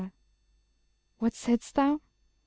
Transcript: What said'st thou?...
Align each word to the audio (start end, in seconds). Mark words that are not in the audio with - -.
What 1.19 1.35
said'st 1.35 1.75
thou?... 1.75 1.99